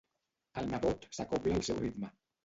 [0.61, 2.11] El nebot s'acobla al seu ritme.